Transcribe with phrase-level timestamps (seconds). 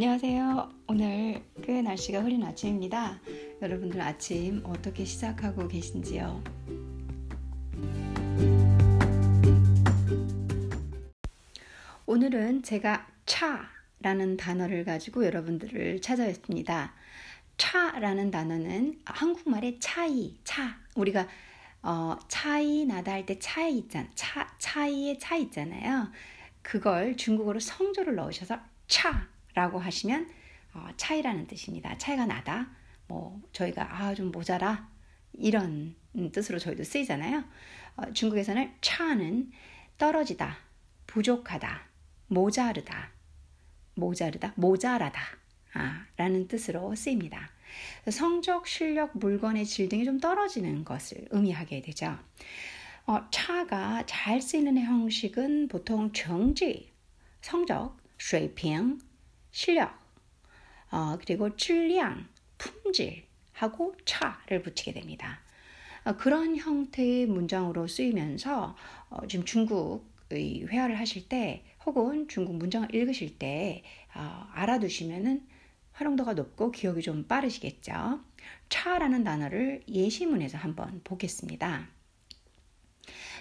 [0.00, 0.70] 안녕하세요.
[0.86, 3.18] 오늘 꽤 날씨가 흐린 아침입니다.
[3.60, 6.40] 여러분들 아침 어떻게 시작하고 계신지요?
[12.06, 16.94] 오늘은 제가 차라는 단어를 가지고 여러분들을 찾아왔습니다.
[17.56, 20.78] 차라는 단어는 한국말의 차이, 차.
[20.94, 21.26] 우리가
[21.82, 24.08] 어, 차이 나다 할 때 차이 있잖아.
[24.14, 26.12] 차, 차이의 차 있잖아요.
[26.62, 29.26] 그걸 중국어로 성조를 넣으셔서 차
[29.58, 30.30] 라고 하시면
[30.74, 31.98] 어, 차이라는 뜻입니다.
[31.98, 32.68] 차이가 나다.
[33.08, 34.88] 뭐 저희가 아 좀 모자라
[35.32, 35.96] 이런
[36.32, 37.42] 뜻으로 저희도 쓰이잖아요.
[37.96, 39.50] 어, 중국에서는 차는
[39.96, 40.56] 떨어지다,
[41.08, 41.88] 부족하다,
[42.28, 43.10] 모자르다,
[43.94, 45.20] 모자르다, 모자라다
[45.74, 47.50] 아, 라는 뜻으로 쓰입니다.
[48.10, 52.16] 성적, 실력, 물건의 질 등이 좀 떨어지는 것을 의미하게 되죠.
[53.06, 56.92] 어, 차가 잘 쓰이는 형식은 보통 정지,
[57.40, 59.00] 성적, 水平,
[59.51, 59.93] 실력,
[60.91, 65.39] 어, 그리고 질량, 품질하고 차를 붙이게 됩니다.
[66.05, 68.75] 어, 그런 형태의 문장으로 쓰이면서
[69.09, 73.83] 어, 지금 중국의 회화를 하실 때 혹은 중국 문장을 읽으실 때
[74.15, 75.47] 어, 알아두시면은
[75.93, 78.19] 활용도가 높고 기억이 좀 빠르시겠죠.
[78.69, 81.87] 차라는 단어를 예시문에서 한번 보겠습니다.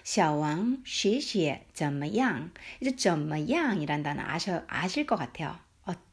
[0.04, 2.50] 小王学习怎么样?
[2.80, 5.56] 이제 怎么样이란 단어 아셔, 아실 것 같아요.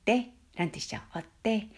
[0.05, 0.33] 어때?
[0.57, 0.99] 라는 뜻이죠.
[1.15, 1.69] 어때?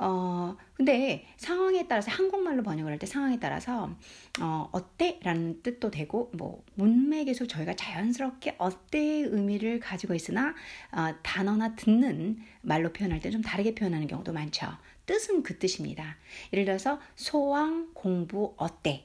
[0.00, 3.94] 어, 근데 상황에 따라서 한국말로 번역을 할 때 상황에 따라서
[4.40, 5.18] 어, 어때?
[5.22, 10.54] 라는 뜻도 되고 뭐 문맥에서 저희가 자연스럽게 어때의 의미를 가지고 있으나
[10.92, 14.68] 어, 단어나 듣는 말로 표현할 때 좀 다르게 표현하는 경우도 많죠.
[15.06, 16.16] 뜻은 그 뜻입니다.
[16.52, 19.04] 예를 들어서 소왕 공부 어때?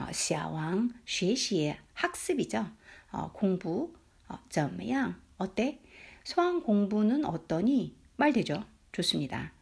[0.00, 2.66] 어, 시아왕 쉬시의 학습이죠.
[3.12, 3.94] 어, 공부
[4.28, 5.80] 어, 점양 어때?
[6.24, 8.01] 소왕 공부는 어떠니?
[8.16, 8.64] 말 되죠.
[8.92, 9.52] 좋습니다.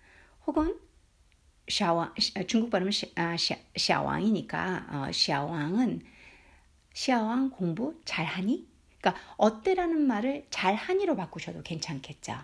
[0.47, 0.79] 혹은
[1.69, 2.15] 샤왕
[2.47, 3.37] 중국 발음은 아,
[3.77, 6.03] 샤왕이니까 어, 샤왕은
[6.93, 8.67] 샤왕 공부 잘하니?
[9.01, 12.35] 그러니까 어때라는 말을 잘하니로 바꾸셔도 괜찮겠죠.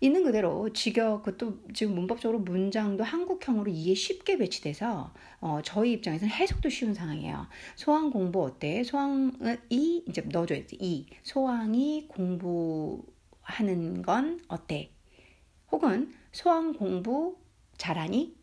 [0.00, 6.68] 있는 그대로 직역 그것도 지금 문법적으로 문장도 한국형으로 이해 쉽게 배치돼서 어, 저희 입장에서는 해석도
[6.68, 7.48] 쉬운 상황이에요.
[7.74, 8.84] 소왕 공부 어때?
[8.84, 10.78] 소왕이 이제 넣어줘야지.
[10.80, 14.90] 이 소왕이 공부하는 건 어때?
[15.70, 17.38] 혹은 소왕 공부
[17.76, 18.36] 잘하니?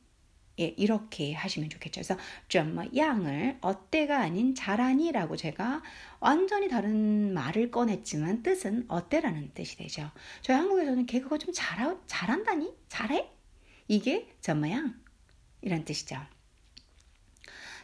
[0.58, 2.02] 예, 이렇게 하시면 좋겠죠.
[2.02, 5.84] 그래서 좀 양을 어때가 아닌 잘하니라고 제가
[6.22, 10.12] 완전히 다른 말을 꺼냈지만 뜻은 어때라는 뜻이 되죠.
[10.42, 12.74] 저희 한국에서는 걔 그거 좀 잘하, 잘한다니?
[12.88, 13.30] 잘해?
[13.90, 14.96] 이게 점모양
[15.62, 16.18] 이란 뜻이죠.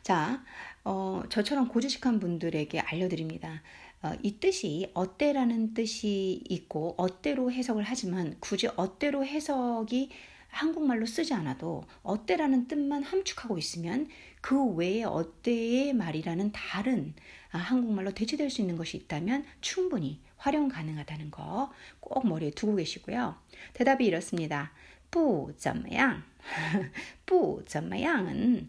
[0.02, 0.44] 자,
[0.84, 3.62] 어, 저처럼 고지식한 분들에게 알려드립니다.
[4.03, 10.11] 어, 이 뜻이 어때라는 뜻이 있고 어때로 해석을 하지만 굳이 어때로 해석이
[10.49, 14.09] 한국말로 쓰지 않아도 어때라는 뜻만 함축하고 있으면
[14.41, 17.15] 그 외에 어때의 말이라는 다른
[17.51, 23.37] 아, 한국말로 대체될 수 있는 것이 있다면 충분히 활용 가능하다는 거 꼭 머리에 두고 계시고요.
[23.75, 24.73] 대답이 이렇습니다.
[25.11, 26.23] 不怎么样
[27.25, 28.69] 不怎么样은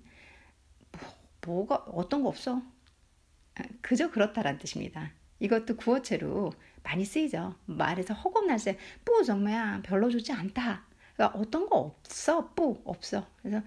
[1.45, 2.61] 뭐, 가 어떤 거 없어.
[3.55, 5.11] 아, 그저 그렇다란 뜻입니다.
[5.42, 7.54] 이것도 구어체로 많이 쓰이죠.
[7.66, 10.84] 말에서 허겁날새 뿌 정말 별로 좋지 않다.
[11.16, 13.26] 그러니까 어떤 거 없어 뿌 없어.
[13.42, 13.60] 그래서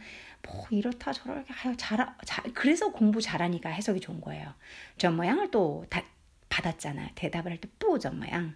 [0.43, 4.53] 뭐 이렇다 저렇게 아유 잘, 잘 그래서 공부 잘하니까 해석이 좋은 거예요.
[4.97, 6.01] 전 모양을 또 다,
[6.49, 7.09] 받았잖아요.
[7.15, 8.55] 대답을 할 때 뿌 전 모양.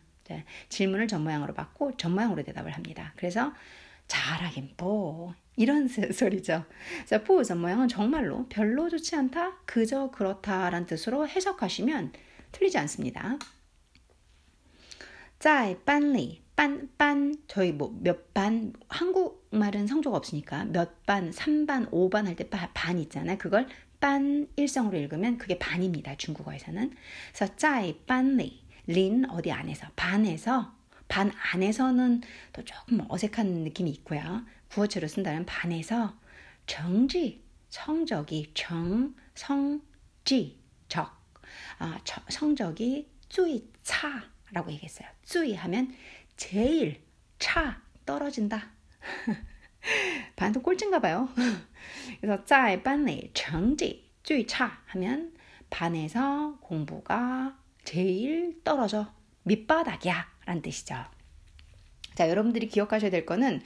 [0.70, 3.14] 질문을 전 모양으로 받고 전 모양으로 대답을 합니다.
[3.16, 3.52] 그래서
[4.08, 6.66] 잘하긴 뭐 이런 소리죠.
[7.06, 12.14] 그래서 뿌전 모양은 정말로 별로 좋지 않다, 그저 그렇다라는 뜻으로 해석하시면
[12.52, 13.38] 틀리지 않습니다.
[15.40, 22.26] 짜이 빤리 반, 반, 저희 뭐 몇 반, 한국말은 성조가 없으니까 몇 반, 3반, 5반
[22.26, 23.38] 할 때 반 있잖아요.
[23.38, 23.68] 그걸
[24.02, 26.16] 반 일성으로 읽으면 그게 반입니다.
[26.16, 26.92] 중국어에서는.
[27.34, 30.74] 그래서 짜이 빤리, 린 어디 안에서, 반에서,
[31.08, 32.22] 반 안에서는
[32.54, 34.44] 또 조금 어색한 느낌이 있고요.
[34.70, 36.18] 구어체로 쓴다면 반에서
[36.68, 40.59] 정지, 성적이 정, 성지,
[41.79, 41.99] 아,
[42.29, 45.09] 성적이 쭈이 차라고 얘기했어요.
[45.25, 45.95] 쭈이 하면
[46.37, 47.03] 제일
[47.39, 48.71] 차 떨어진다.
[50.37, 51.29] 반도 꼴찌인가 봐요.
[52.21, 55.35] 그래서 在班里成绩最差 하면
[55.71, 59.13] 반에서 공부가 제일 떨어져
[59.43, 61.05] 밑바닥이야 라는 뜻이죠.
[62.15, 63.61] 자, 여러분들이 기억하셔야 될 거는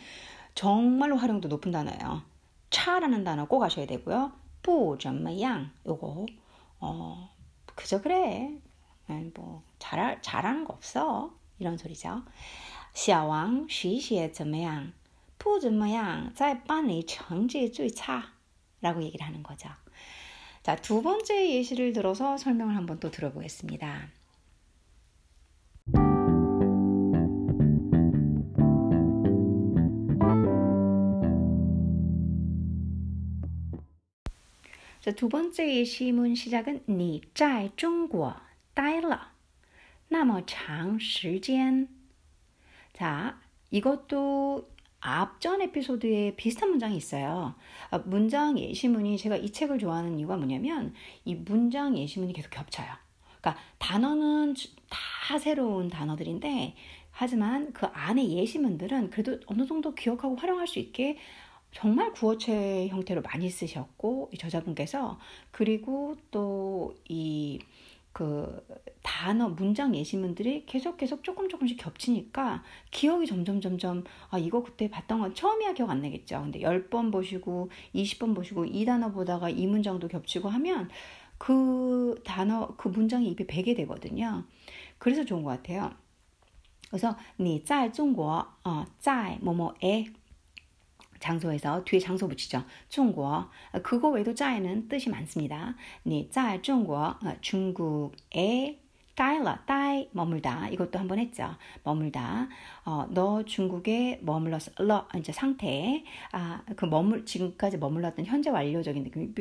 [0.55, 2.23] 정말로 활용도 높은 단어예요.
[2.71, 4.33] 차라는 단어 꼭 아셔야 되고요.
[4.63, 6.27] 不怎么样 요거
[6.81, 7.31] 어
[7.75, 8.59] 그저 그래.
[9.35, 11.35] 뭐 잘, 잘하는 거 없어.
[11.59, 12.23] 이런 소리죠.
[12.95, 14.93] 小王学习怎么样?
[15.39, 18.23] 不怎么样,在班里成绩最差.
[18.81, 19.69] 라고 얘기를 하는 거죠.
[20.63, 24.09] 자, 두 번째 예시를 들어서 설명을 한번 또 들어보겠습니다.
[35.03, 38.37] 자, 두 번째 시문 시작은 你在中国
[38.75, 39.33] 待了
[40.09, 41.89] 那么长时间
[42.93, 43.39] 자,
[43.71, 44.69] 이것도
[45.01, 47.55] 앞전 에피소드에 비슷한 문장이 있어요.
[47.91, 50.95] 아, 문장 예시문이 제가 이 책을 좋아하는 이유가 뭐냐면
[51.25, 52.89] 이 문장 예시문이 계속 겹쳐요.
[53.41, 54.55] 그러니까 단어는
[54.91, 56.75] 다 새로운 단어들인데
[57.11, 61.19] 하지만 그 안에 예시문들은 그래도 어느 정도 기억하고 활용할 수 있게
[61.73, 65.19] 정말 구어체 형태로 많이 쓰셨고 이 저자분께서
[65.53, 67.59] 그리고 또 이
[68.19, 68.67] 그
[69.03, 75.21] 단어 문장 예시문들이 계속 계속 조금 조금씩 겹치니까 기억이 점점 점점 아 이거 그때 봤던
[75.21, 76.41] 건 처음이야 기억 안 나겠죠.
[76.43, 80.91] 근데 10번 보시고 20번 보시고 이 단어 보다가 이 문장도 겹치고 하면
[81.39, 84.43] 그 단어 그 문장이 입에 배게 되거든요.
[84.99, 85.93] 그래서 좋은 것 같아요.
[86.91, 90.07] 그래서 你在中国어在 뭐뭐에
[91.24, 92.64] 장소에서 뒤에 장소 붙이죠.
[92.90, 93.50] 중국.
[93.82, 95.76] 그거 외에도 짜에는 뜻이 많습니다.
[96.04, 98.80] 네, 짜 중국, 어, 중국에
[99.16, 99.64] 다일라,
[100.12, 100.70] 머물다.
[100.70, 101.56] 이것도 한번 했죠.
[101.84, 102.50] 머물다.
[102.86, 104.72] 어, 너 중국에 머물렀어.
[104.80, 106.04] 러, 이제 상태.
[106.32, 109.34] 아, 그 머물, 지금까지 머물렀던 현재 완료적인 느낌.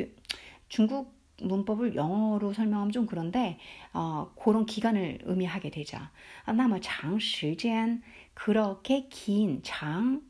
[0.68, 3.58] 중국 문법을 영어로 설명하면 좀 그런데,
[3.92, 5.98] 어, 그런 기간을 의미하게 되죠.
[6.44, 8.02] 아, 나머 장, 시간.
[8.34, 10.22] 그렇게 긴, 장,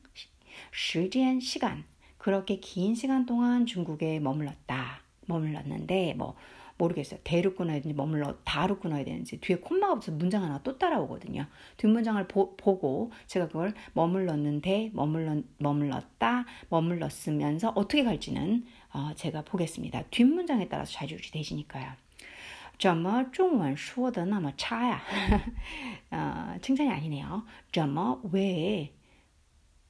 [0.71, 1.83] 时间 시간
[2.17, 5.01] 그렇게 긴 시간 동안 중국에 머물렀다.
[5.27, 6.35] 머물렀는데 뭐
[6.77, 7.19] 모르겠어요.
[7.23, 11.47] 대로 끊어야 되는지 머물러 다로 끊어야 되는지 뒤에 콤마가 없어서 문장 하나 또 따라오거든요.
[11.77, 20.03] 뒷문장을 보, 고 제가 그걸 머물렀는데 머물렀, 머물렀다 머물렀으면서 어떻게 갈지는 어, 제가 보겠습니다.
[20.11, 21.93] 뒷문장에 따라서 좌지우지 되시니까요.
[22.79, 25.01] 怎么中文说的那么差呀?
[26.11, 27.43] 어, 칭찬이 아니네요.
[27.71, 28.91] 怎么왜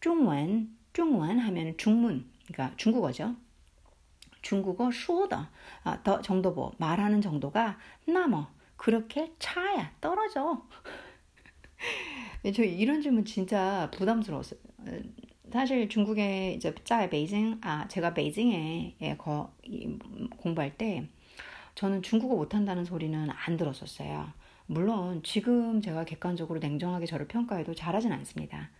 [0.03, 3.37] 중원, 중원 하면 중문, 그러니까 중국어죠.
[4.43, 5.51] 중국어 수어다.
[5.85, 10.67] 아, 더 정도 보 말하는 정도가 나머 그렇게 차야 떨어져.
[12.53, 14.59] 저 이런 질문 진짜 부담스러웠어요.
[15.53, 19.55] 사실 중국에 이제 짜 베이징 아 제가 베이징에 예, 거,
[20.37, 21.07] 공부할 때
[21.77, 24.33] 저는 중국어 못한다는 소리는 안 들었었어요.
[24.67, 28.71] 물론 지금 제가 객관적으로 냉정하게 저를 평가해도 잘하진 않습니다.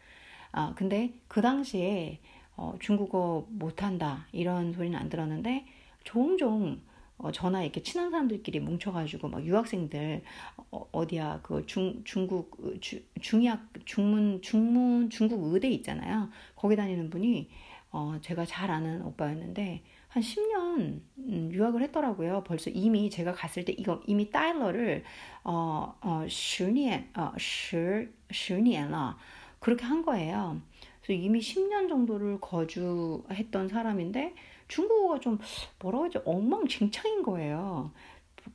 [0.53, 2.21] 아, 근데 그 당시에
[2.57, 5.65] 어, 중국어 못한다 이런 소리는 안 들었는데
[6.05, 6.81] 종종
[7.19, 10.23] 어, 전화 이렇게 친한 사람들끼리 뭉쳐가지고 막 유학생들
[10.71, 17.49] 어, 어디야 그 중 중국 주, 중약 중문 중문 중국 의대 있잖아요 거기 다니는 분이
[17.91, 22.43] 어, 제가 잘 아는 오빠였는데 한 10년 음, 유학을 했더라고요.
[22.47, 25.05] 벌써 이미 제가 갔을 때 이거 이미 달러를
[25.45, 29.17] 어, 어, 10년, 어, 10, 10年了.
[29.63, 30.61] 그렇게 한 거예요.
[31.01, 34.35] 그래서 이미 10년 정도를 거주했던 사람인데
[34.67, 35.39] 중국어가 좀
[35.79, 36.23] 뭐라고 하죠?
[36.27, 37.93] 엉망진창인 거예요.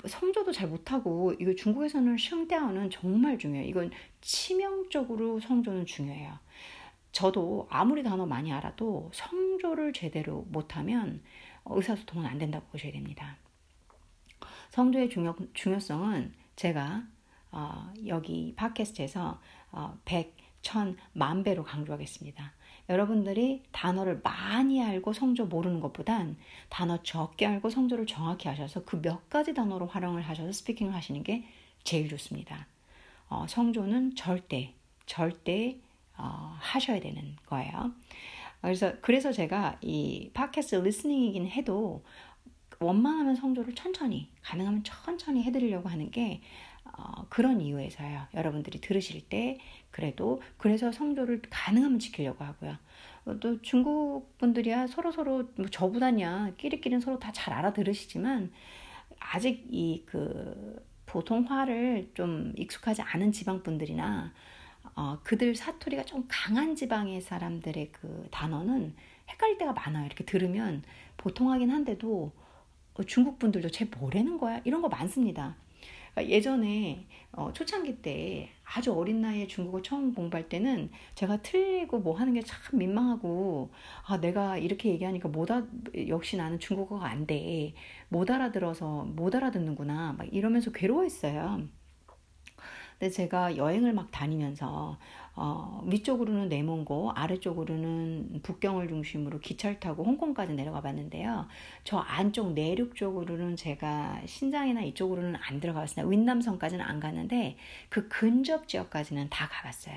[0.06, 3.70] 성조도 잘 못하고 이거 중국에서는 셴대어는 정말 중요해요.
[3.70, 6.38] 이건 치명적으로 성조는 중요해요.
[7.14, 11.24] 저도 아무리 단어 많이 알아도 성조를 제대로 못하면
[11.66, 13.38] 의사소통은 안 된다고 보셔야 됩니다.
[14.72, 17.08] 성조의 중요, 중요성은 제가
[17.52, 19.40] 어, 여기 팟캐스트에서
[19.72, 22.54] 어, 100, 천, 만 배로 강조하겠습니다.
[22.90, 26.38] 여러분들이 단어를 많이 알고 성조 모르는 것보단
[26.70, 31.46] 단어 적게 알고 성조를 정확히 하셔서 그 몇 가지 단어로 활용을 하셔서 스피킹을 하시는 게
[31.84, 32.68] 제일 좋습니다.
[33.30, 34.74] 어, 성조는 절대,
[35.06, 35.78] 절대
[36.18, 37.92] 어, 하셔야 되는 거예요.
[38.62, 42.04] 그래서, 그래서 제가 이 팟캐스트 리스닝이긴 해도
[42.80, 46.42] 원만하면 성조를 천천히, 가능하면 천천히 해드리려고 하는 게
[46.98, 48.28] 어, 그런 이유에서요.
[48.34, 49.60] 여러분들이 들으실 때
[49.92, 52.78] 그래도 그래서 성조를 가능하면 지키려고 하고요.
[53.26, 58.52] 어, 또 중국 분들이야 서로 서로 뭐 저보다냐 끼리끼리는 서로 다 잘 알아들으시지만
[59.20, 64.34] 아직 이 그 보통화를 좀 익숙하지 않은 지방 분들이나
[64.96, 68.96] 어, 그들 사투리가 좀 강한 지방의 사람들의 그 단어는
[69.30, 70.06] 헷갈릴 때가 많아요.
[70.06, 70.84] 이렇게 들으면
[71.18, 72.32] 보통하긴 한데도
[72.96, 74.62] 어, 중국 분들도 쟤 뭐라는 거야?
[74.66, 75.56] 이런 거 많습니다.
[76.18, 82.16] 그러니까 예전에 어, 초창기 때 아주 어린 나이에 중국어 처음 공부할 때는 제가 틀리고 뭐
[82.18, 83.72] 하는 게 참 민망하고
[84.08, 85.68] 아 내가 이렇게 얘기하니까 못 알,
[86.08, 87.74] 역시 나는 중국어가 안 돼.
[88.10, 90.14] 못 알아들어서 못 알아듣는구나.
[90.18, 91.68] 막 이러면서 괴로워했어요.
[93.00, 94.98] 근데 제가 여행을 막 다니면서
[95.36, 101.48] 어, 위쪽으로는 내몽고 아래쪽으로는 북경을 중심으로 기차를 타고 홍콩까지 내려가 봤는데요.
[101.84, 106.10] 저 안쪽 내륙 쪽으로는 제가 신장이나 이쪽으로는 안 들어가봤습니다.
[106.10, 107.58] 윈남성까지는 안 갔는데
[107.90, 109.96] 그 근접 지역까지는 다 가봤어요.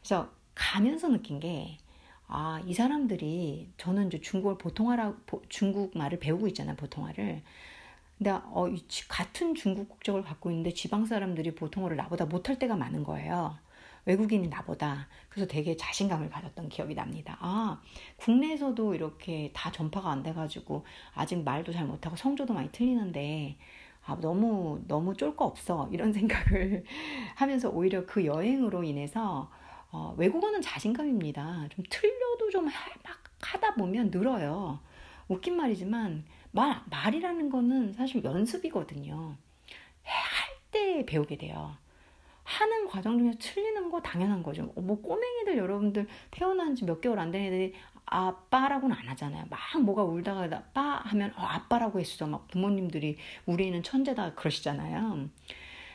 [0.00, 1.78] 그래서 가면서 느낀 게
[2.26, 5.14] 아, 이 사람들이 저는 이제 중국을 보통화라
[5.48, 7.42] 중국 말을 배우고 있잖아요, 보통화를.
[8.20, 8.68] 근데 어,
[9.08, 13.58] 같은 중국 국적을 갖고 있는데 지방 사람들이 보통어를 나보다 못할 때가 많은 거예요.
[14.04, 15.08] 외국인이 나보다.
[15.30, 17.38] 그래서 되게 자신감을 가졌던 기억이 납니다.
[17.40, 17.80] 아,
[18.18, 20.84] 국내에서도 이렇게 다 전파가 안 돼가지고
[21.14, 23.56] 아직 말도 잘 못하고 성조도 많이 틀리는데
[24.04, 25.88] 아, 너무, 너무 쫄 거 없어.
[25.92, 26.84] 이런 생각을
[27.36, 29.50] 하면서 오히려 그 여행으로 인해서
[29.92, 31.68] 어, 외국어는 자신감입니다.
[31.70, 32.72] 좀 틀려도 좀 막
[33.42, 34.80] 하다 보면 늘어요.
[35.28, 39.36] 웃긴 말이지만 말, 말이라는 거는 사실 연습이거든요.
[40.04, 41.76] 할 때 배우게 돼요.
[42.44, 44.72] 하는 과정 중에서 틀리는 거 당연한 거죠.
[44.76, 47.74] 뭐 꼬맹이들 여러분들 태어난 지 몇 개월 안 된 애들이
[48.06, 49.46] 아빠라고는 안 하잖아요.
[49.50, 52.26] 막 뭐가 울다가 아빠 하면 어, 아빠라고 했어.
[52.26, 53.16] 막 부모님들이
[53.46, 55.28] 우리 애는 천재다 그러시잖아요.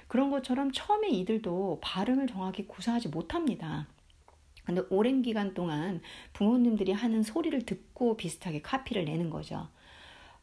[0.07, 3.87] 그런 것처럼 처음에 이들도 발음을 정확히 구사하지 못합니다.
[4.65, 6.01] 근데 오랜 기간 동안
[6.33, 9.69] 부모님들이 하는 소리를 듣고 비슷하게 카피를 내는 거죠.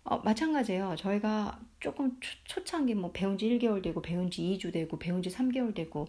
[0.05, 0.97] 어, 마찬가지예요.
[0.97, 5.31] 저희가 조금 초, 창기 뭐 배운 지 1개월 되고 배운 지 2주 되고 배운 지
[5.31, 6.09] 3개월 되고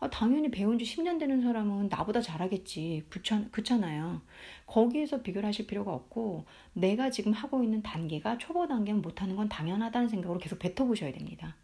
[0.00, 3.06] 어, 당연히 배운 지 10년 되는 사람은 나보다 잘하겠지.
[3.10, 4.22] 그렇잖, 그렇잖아요.
[4.66, 10.08] 거기에서 비교를 하실 필요가 없고 내가 지금 하고 있는 단계가 초보 단계는 못하는 건 당연하다는
[10.08, 11.56] 생각으로 계속 뱉어보셔야 됩니다.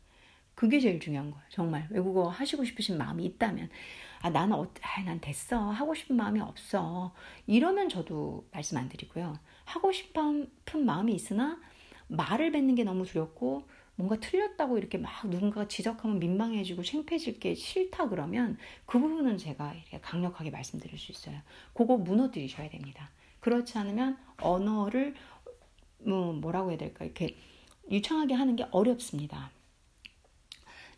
[0.54, 1.44] 그게 제일 중요한 거예요.
[1.48, 3.68] 정말 외국어 하시고 싶으신 마음이 있다면
[4.22, 7.12] 아 나는 어, 아, 난 됐어 하고 싶은 마음이 없어
[7.46, 9.36] 이러면 저도 말씀 안 드리고요.
[9.65, 10.49] 하고 싶은
[10.85, 11.59] 마음이 있으나
[12.07, 18.07] 말을 뱉는 게 너무 두렵고 뭔가 틀렸다고 이렇게 막 누군가가 지적하면 민망해지고 창피해질 게 싫다
[18.07, 21.41] 그러면 그 부분은 제가 이렇게 강력하게 말씀드릴 수 있어요.
[21.73, 23.09] 그거 무너뜨리셔야 됩니다.
[23.41, 25.15] 그렇지 않으면 언어를
[25.99, 27.35] 뭐 뭐라고 해야 될까 이렇게
[27.91, 29.51] 유창하게 하는 게 어렵습니다.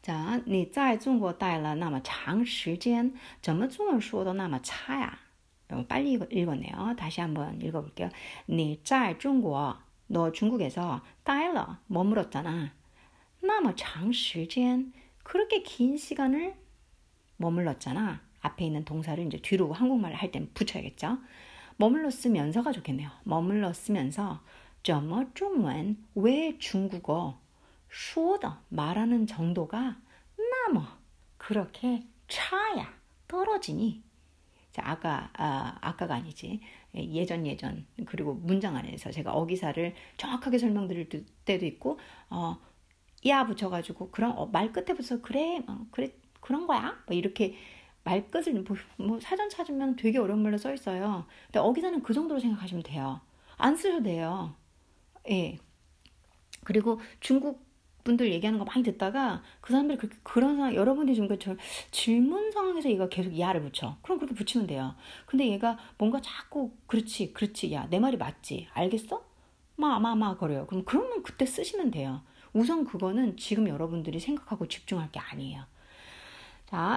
[0.02, 5.20] 자, 你在中国待了那么长时间，怎么中文说的那么差呀？
[5.88, 6.96] 빨리 읽었네요.
[6.98, 8.10] 다시 한번 읽어볼게요.
[8.48, 12.74] 你在中国너 중국에서 待了 머물었잖아.
[13.42, 14.92] 那么长时间
[15.24, 16.56] 그렇게 긴 시간을
[17.38, 18.22] 머물렀잖아.
[18.42, 21.18] 앞에 있는 동사를 이제 뒤로 한국말 할 때 붙여야겠죠.
[21.78, 23.10] 머물렀으면서가 좋겠네요.
[23.24, 24.42] 머물렀으면서
[24.84, 27.40] 怎么中文왜 중국어
[27.90, 29.98] 说的 말하는 정도가
[30.38, 31.00] 那么
[31.38, 32.94] 그렇게 차야
[33.28, 34.04] 떨어지니
[34.77, 36.61] 자, 아까, 아, 아까가 아니지.
[36.95, 37.87] 예전, 예전.
[38.05, 41.09] 그리고 문장 안에서 제가 어기사를 정확하게 설명드릴
[41.47, 42.59] 때도 있고, 어,
[43.27, 47.03] 야 붙여가지고, 그런, 어, 말 끝에 붙여, 그래, 어, 그래, 그런 거야?
[47.07, 47.57] 뭐 이렇게
[48.05, 51.25] 말 끝을 뭐, 뭐, 사전 찾으면 되게 어려운 말로 써 있어요.
[51.47, 53.23] 근데 어기사는 그 정도로 생각하시면 돼요.
[53.57, 54.55] 안 쓰셔도 돼요.
[55.31, 55.59] 예.
[56.65, 57.66] 그리고 중국
[58.06, 61.56] 분들 얘기하는 거 많이 듣다가 그 사람들이 그렇게 그런 상황 여러분들이 지금 저
[61.92, 67.34] 질문 상황에서 얘가 계속 야를 붙여 그럼 그렇게 붙이면 돼요 근데 얘가 뭔가 자꾸 그렇지
[67.34, 69.24] 그렇지 야 내 말이 맞지 알겠어
[69.76, 72.22] 마마마 거려요 그럼 그러면 그때 쓰시면 돼요
[72.54, 75.66] 우선 그거는 지금 여러분들이 생각하고 집중할 게 아니에요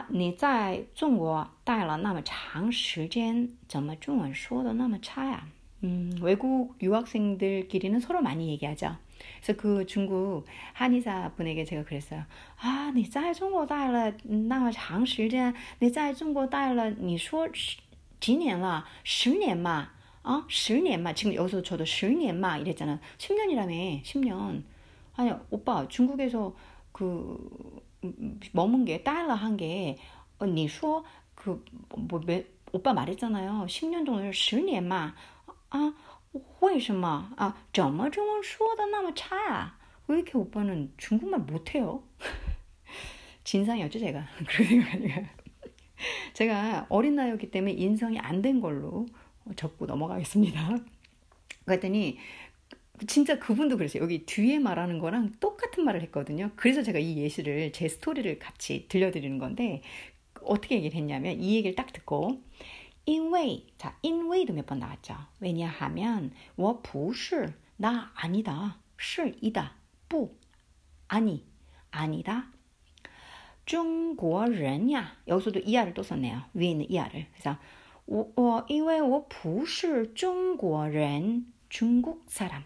[0.09, 5.49] 你在中国待了那么长时间怎么中文说的那么差呀
[5.85, 8.97] 음, 외국 유학생들끼리는 서로 많이 얘기하죠.
[9.43, 12.25] 그래서 그 중국 한의사 분에게 제가 그랬어요.
[12.61, 17.49] 아, 你在中国待了那么长时间，你在中国待了，你说
[18.21, 18.85] 几年了？
[19.03, 19.91] 十年嘛？
[20.25, 20.45] 어?
[20.49, 21.13] 10년嘛?
[21.13, 22.99] 지금 여기서 저도 10년嘛 이랬잖아.
[23.19, 24.03] 10년이라며.
[24.03, 24.63] 10년.
[25.17, 26.55] 아니, 오빠 중국에서
[26.93, 27.83] 그
[28.53, 29.99] 머문 게 달러 한게
[30.39, 31.05] 어, 你说
[31.35, 32.21] 그뭐
[32.73, 33.67] 오빠 말했잖아요.
[33.69, 35.15] 10년 정도 10年嘛.
[35.71, 35.93] 아,
[36.61, 39.75] 为什么 아, 怎么中文说的那么差
[40.07, 42.03] 왜 이렇게 오빠는 중국말 못해요?
[43.45, 44.27] 진상이었죠, 제가.
[44.47, 45.09] 그런 생각이
[46.35, 49.07] 제가 어린 나이였기 때문에 인성이 안 된 걸로
[49.57, 50.77] 적고 넘어가겠습니다.
[51.65, 52.19] 그랬더니
[53.07, 54.03] 진짜 그분도 그랬어요.
[54.03, 56.51] 여기 뒤에 말하는 거랑 똑같은 말을 했거든요.
[56.57, 59.83] 그래서 제가 이 예시를 제 스토리를 같이 들려드리는 건데
[60.43, 62.43] 어떻게 얘기를 했냐면 이 얘기를 딱 듣고
[63.09, 65.15] 因为 자, 因为도 몇 번 나왔죠.
[65.41, 68.79] 왜냐하면 我不是나 아니다.
[68.97, 69.77] 是이다.
[70.09, 70.39] 不
[71.09, 71.47] 아니
[71.91, 72.51] 아니다.
[73.67, 76.45] 중국人야 여기서도 이하를 또 썼네요.
[76.55, 77.27] 위에 있는 이하를.
[77.33, 77.59] 그래서
[78.07, 82.65] 我因为我不是中国人 중국 사람.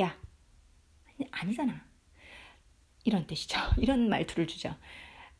[0.00, 0.16] 야
[1.30, 1.84] 아니잖아.
[3.04, 3.58] 이런 뜻이죠.
[3.78, 4.76] 이런 말투를 주죠.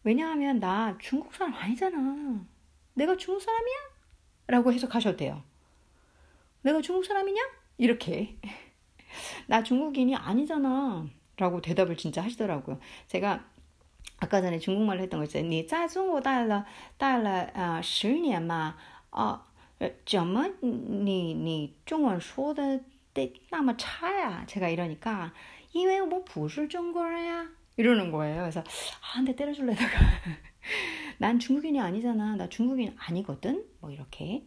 [0.03, 2.45] 왜냐하면 나 중국 사람 아니잖아.
[2.95, 3.77] 내가 중국 사람이야?
[4.47, 5.43] 라고 해석하셔도 돼요.
[6.62, 7.41] 내가 중국 사람이냐?
[7.79, 8.39] 이렇게.
[9.47, 11.07] 나 중국인이 아니잖아.
[11.37, 12.79] 라고 대답을 진짜 하시더라고요.
[13.09, 13.45] 제가
[14.19, 15.43] 아까 전에 중국말로 했던 거 있어요.
[15.45, 16.65] 你在中国待了
[16.97, 18.77] 待了十年嘛，
[19.11, 19.41] 哦，
[20.07, 22.81] 怎么你你中文说的
[23.51, 24.45] 那么差呀？
[24.47, 25.33] 제가 이러니까
[25.73, 28.43] 因为我不是中国人呀 이러는 거예요.
[28.43, 29.99] 그래서 아, 근데 때려줄래다가
[31.18, 32.36] 난 중국인이 아니잖아.
[32.36, 33.66] 나 중국인 아니거든.
[33.80, 34.44] 뭐 이렇게.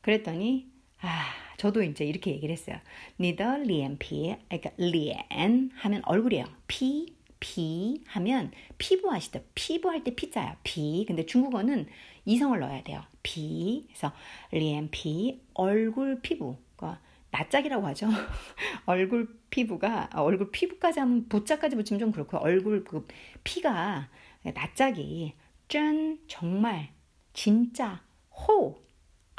[0.00, 1.26] 그랬더니 아,
[1.56, 2.76] 저도 이제 이렇게 얘기를 했어요.
[3.18, 4.34] 你的脸皮.
[4.48, 6.46] 그러니까 脸 하면 얼굴이에요.
[6.66, 9.42] 皮 皮 하면 피부 아시죠?
[9.54, 10.56] 피부 할 때 피자야.
[10.62, 11.04] 피.
[11.08, 11.86] 근데 중국어는
[12.26, 13.02] 이성을 넣어야 돼요.
[13.22, 13.86] 皮.
[13.88, 14.12] 그래서
[14.52, 17.00] 脸皮 얼굴 피부 그까
[17.32, 18.08] 낯짝이라고 하죠.
[18.86, 23.06] 얼굴 피부가 어, 얼굴 피부까지 하면 보자까지 붙이면 좀 그렇고 얼굴 그
[23.42, 24.08] 피가
[24.42, 25.34] 낯짝이
[25.68, 26.92] 짠 정말
[27.32, 28.90] 진짜 호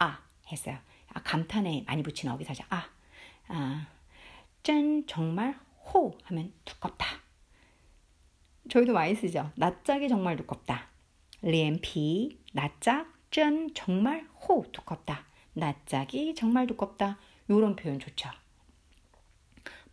[0.02, 0.20] 아
[0.52, 0.80] 했어요.
[1.14, 2.64] 아, 감탄에 많이 붙이는 어기사죠.
[2.70, 2.90] 아,
[3.50, 3.88] 아,
[4.64, 5.56] 짠 정말
[5.86, 7.06] 호 하면 두껍다.
[8.68, 9.52] 저희도 많이 쓰죠.
[9.56, 10.88] 낯짝이 정말 두껍다.
[11.44, 15.26] 리피 낯짝 짠 정말 호 두껍다.
[15.54, 17.20] 낯짝이 정말 두껍다.
[17.50, 18.30] 요런 표현 좋죠.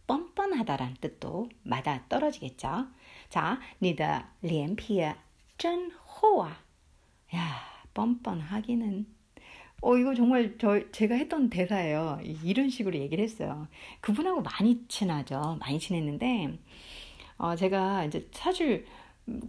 [0.07, 2.87] 뻔뻔하다란 뜻도 맞아 떨어지겠죠.
[3.30, 5.02] 자, 你的脸皮
[5.58, 6.60] 真厚啊.
[7.36, 7.62] 야,
[7.94, 9.06] 뻔뻔하기는
[9.82, 12.20] 어, 이거 정말 저, 제가 했던 대사예요.
[12.44, 13.68] 이런 식으로 얘기를 했어요.
[14.02, 15.58] 그분하고 많이 친하죠.
[15.60, 16.58] 많이 친했는데,
[17.38, 18.86] 어, 제가 이제 사실,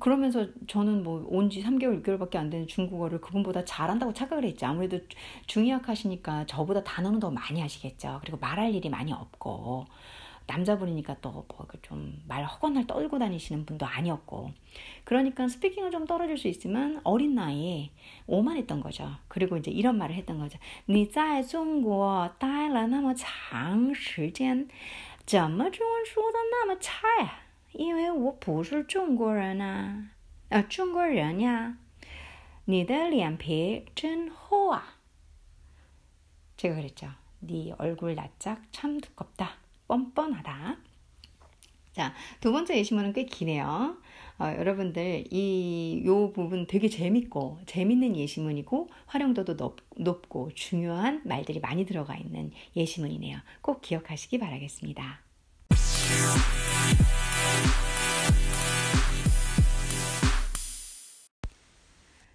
[0.00, 4.66] 그러면서 저는 뭐 온 지 3개월, 6개월밖에 안 되는 중국어를 그분보다 잘한다고 착각을 했죠.
[4.66, 4.98] 아무래도
[5.46, 8.18] 중의학 하시니까 저보다 단어는 더 많이 하시겠죠.
[8.22, 9.86] 그리고 말할 일이 많이 없고.
[10.48, 14.52] 남자분이니까 또뭐좀 말 허건날 떨고 다니시는 분도 아니었고
[15.04, 17.90] 그러니까 스피킹은 좀 떨어질 수 있지만 어린 나이에
[18.26, 19.10] 오만했던 거죠.
[19.28, 20.58] 그리고 이제 이런 말을 했던 거죠.
[20.86, 24.68] 你在中国待了那么长时间，
[25.24, 27.40] 怎么中文说的那么差呀？
[27.72, 30.10] 因为我不是中国人啊，
[30.50, 31.78] 啊，中国人呀。
[32.66, 34.98] 你的脸皮真厚啊。
[36.56, 37.08] 제가 그랬죠.
[37.40, 39.58] 네 얼굴 낯짝 참 두껍다.
[39.89, 40.77] 뻔뻔하다.
[41.91, 43.97] 자, 두 번째 예시문은 꽤 기네요.
[44.39, 51.85] 어, 여러분들 이 요 부분 되게 재밌고 재밌는 예시문이고 활용도도 높, 높고 중요한 말들이 많이
[51.85, 53.39] 들어가 있는 예시문이네요.
[53.61, 55.19] 꼭 기억하시기 바라겠습니다.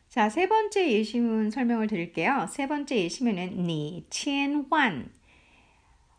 [0.08, 2.46] 자, 세 번째 예시문 설명을 드릴게요.
[2.48, 5.10] 세 번째 예시문은 니千万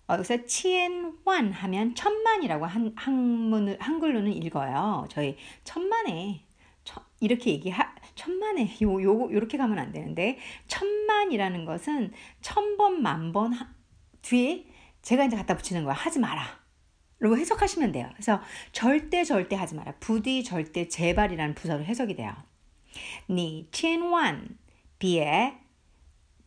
[0.07, 5.07] 어, 여기서 치엔환 하면 천만이라고 한, 한문을, 한글로는 읽어요.
[5.09, 6.45] 저희 천만에
[6.83, 10.37] 천, 이렇게 얘기하 천만에 요, 요 요렇게 가면 안 되는데
[10.67, 13.53] 천만이라는 것은 천번 만번
[14.21, 14.67] 뒤에
[15.01, 15.93] 제가 이제 갖다 붙이는 거야.
[15.93, 16.43] 하지 마라.
[17.19, 18.09] 라고 해석하시면 돼요.
[18.13, 18.41] 그래서
[18.71, 19.93] 절대 절대 하지 마라.
[19.99, 22.35] 부디 절대 제발이라는 부사로 해석이 돼요.
[23.29, 24.57] 니 천원
[24.99, 25.53] 비에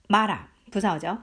[0.09, 1.23] 마라 부사어죠.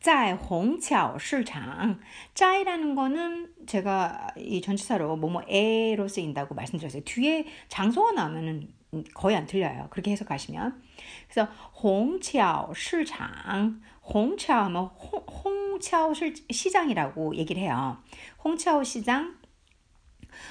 [0.00, 2.00] 짜이 홍차오 시장
[2.34, 7.02] 짜이라는 거는 제가 이 전치사로 뭐뭐에로 쓰인다고 말씀드렸어요.
[7.04, 8.68] 뒤에 장소가 나오면은
[9.14, 9.88] 거의 안 들려요.
[9.90, 10.82] 그렇게 해석하시면
[11.28, 11.50] 그래서
[11.82, 17.98] 홍차오 시장 홍차오 하면 홍, 홍차오 시장이라고 얘기를 해요.
[18.42, 19.36] 홍차오 시장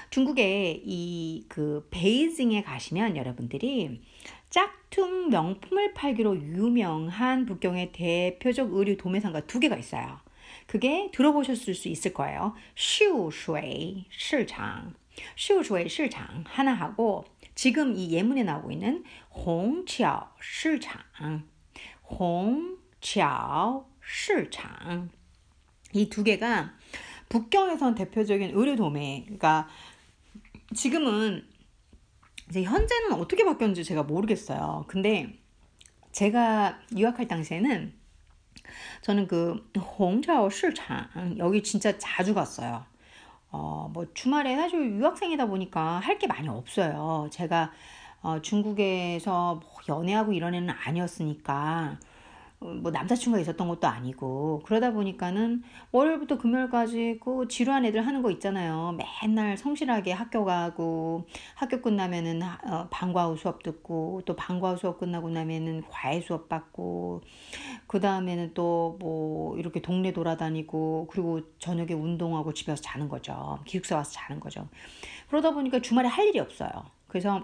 [0.10, 4.02] 중국의 이 그 베이징에 가시면 여러분들이
[4.56, 10.22] 짝퉁 명품을 팔기로 유명한 북경의 대표적 의류 도매상가 두 개가 있어요.
[10.65, 12.54] 그게 들어보셨을 수 있을 거예요.
[12.74, 14.94] 슈슈이 시장,
[15.36, 19.04] 슈슈이 시장 하나 하고 지금 이 예문에 나오고 있는
[19.36, 21.02] 홍치ao 시장,
[22.10, 25.10] 홍치ao 시장
[25.91, 26.72] 이 두 개가
[27.28, 29.68] 북경에선 대표적인 의류 도매, 그러니까
[30.74, 31.46] 지금은
[32.49, 34.86] 이제 현재는 어떻게 바뀌었는지 제가 모르겠어요.
[34.88, 35.38] 근데
[36.12, 37.93] 제가 유학할 당시에는
[39.01, 42.86] 저는 그 홍차오 시장 여기 진짜 자주 갔어요.
[43.51, 47.29] 어, 뭐 주말에 사실 유학생이다 보니까 할 게 많이 없어요.
[47.31, 47.71] 제가
[48.21, 51.99] 어, 중국에서 뭐 연애하고 이런 애는 아니었으니까
[52.82, 58.97] 뭐 남자친구가 있었던 것도 아니고 그러다 보니까는 월요일부터 금요일까지 그 지루한 애들 하는 거 있잖아요.
[59.21, 61.25] 맨날 성실하게 학교 가고
[61.56, 66.49] 학교 끝나면은 어, 방과 후 수업 듣고 또 방과 후 수업 끝나고 나면은 과외 수업
[66.49, 67.21] 받고
[67.88, 73.60] 그 다음에는 또 뭐 이렇게 동네 돌아다니고 그리고 저녁에 운동하고 집에 와서 자는 거죠.
[73.65, 74.67] 기숙사 와서 자는 거죠.
[75.30, 76.69] 그러다 보니까 주말에 할 일이 없어요.
[77.08, 77.43] 그래서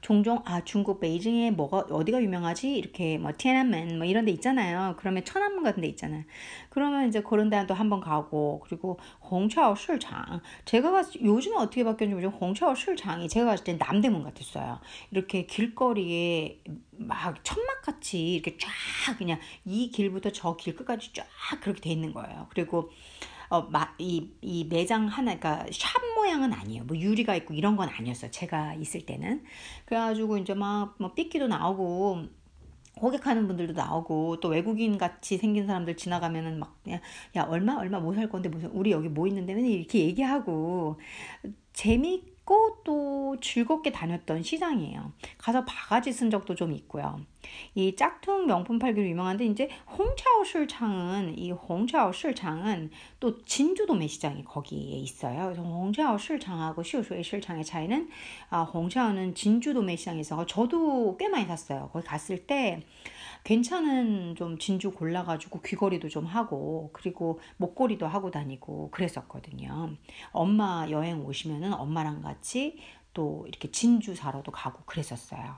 [0.00, 4.94] 종종 아 중국 베이징에 뭐가 어디가 유명하지 이렇게 뭐 티안men 뭐 이런 데 있잖아요.
[4.98, 6.24] 그러면 천안문 같은 데 있잖아요.
[6.68, 8.98] 그러면 이제 그런 데도 한번 가고 그리고
[9.30, 14.80] 홍차오 시장 제가 갔을 요즘에 어떻게 바뀌었는지 모르지만 홍차오 시장이 제가 갔을 때 남대문 같았어요.
[15.10, 16.62] 이렇게 길거리에
[16.92, 21.26] 막 천막같이 이렇게 쫙 그냥 이 길부터 저 길 끝까지 쫙
[21.62, 22.46] 그렇게 돼 있는 거예요.
[22.50, 22.90] 그리고
[23.50, 26.84] 어, 마, 이, 이 매장 하나, 그러니까 샵 모양은 아니에요.
[26.84, 28.30] 뭐 유리가 있고 이런 건 아니었어요.
[28.30, 29.42] 제가 있을 때는.
[29.86, 32.26] 그래가지고 이제 막, 뭐 삐끼도 나오고,
[33.00, 37.00] 호객하는 분들도 나오고 또 외국인 같이 생긴 사람들 지나가면은 막 야,
[37.36, 41.00] 야 얼마 얼마 뭐살 건데 무슨 우리 여기 뭐 있는데 맨날 이렇게 얘기하고
[41.72, 41.96] 재
[42.50, 45.12] 밌고 또 즐겁게 다녔던 시장이에요.
[45.38, 47.20] 가서 바가지 쓴 적도 좀 있고요.
[47.74, 54.98] 이 짝퉁 명품 팔기로 유명한데 이제 홍차오 실창은 이 홍차오 실창은 또 진주도매 시장이 거기에
[54.98, 55.44] 있어요.
[55.44, 58.10] 그래서 홍차오 실창하고 시우수의 실창의 차이는
[58.50, 61.88] 아, 홍차오는 진주도매 시장에 있어 저도 꽤 많이 샀어요.
[61.92, 62.82] 거기 갔을 때
[63.44, 69.96] 괜찮은 좀 진주 골라가지고 귀걸이도 좀 하고 그리고 목걸이도 하고 다니고 그랬었거든요.
[70.32, 72.78] 엄마 여행 오시면은 엄마랑 같이
[73.14, 75.56] 또 이렇게 진주 사러도 가고 그랬었어요.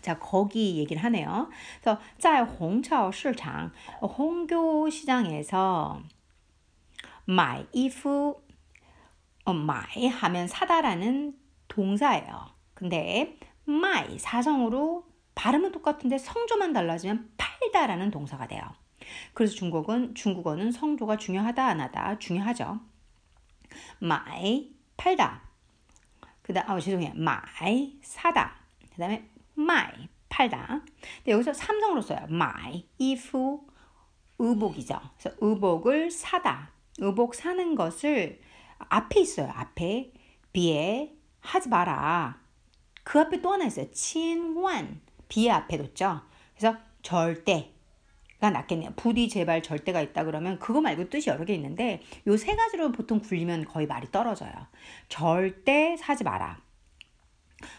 [0.00, 1.48] 자, 거기 얘기를 하네요.
[1.80, 6.02] 그래서 짤 홍차오 시장, 홍교 시장에서
[7.24, 8.34] 买衣服
[9.44, 11.36] 어, 买 하면 사다라는
[11.68, 12.46] 동사예요.
[12.74, 18.62] 근데 卖 사성으로 발음은 똑같은데 성조만 달라지면 팔다라는 동사가 돼요.
[19.34, 22.80] 그래서 중국은 중국어는 성조가 중요하다 안 하다 중요하죠.
[24.00, 25.42] 买 팔다.
[26.42, 27.12] 그다음 아 죄송해요.
[27.14, 28.56] 买 사다.
[28.92, 30.82] 그다음에 卖 팔다.
[31.18, 32.26] 근데 여기서 삼성으로 써요.
[32.28, 33.58] 买衣服
[34.38, 35.00] 의복이죠.
[35.18, 36.72] 그래서 의복을 사다.
[36.98, 38.40] 의복 사는 것을
[38.78, 39.50] 앞에 있어요.
[39.54, 40.12] 앞에
[40.52, 42.40] 비에 하지 마라.
[43.04, 43.90] 그 앞에 또 하나 있어요.
[43.90, 45.00] 친완
[45.32, 46.20] 비에 앞에 뒀죠.
[46.54, 48.90] 그래서 절대가 낫겠네요.
[48.96, 53.18] 부디 제발 절대가 있다 그러면 그거 말고 뜻이 여러 개 있는데 요 세 가지로 보통
[53.18, 54.52] 굴리면 거의 말이 떨어져요.
[55.08, 56.60] 절대 사지 마라.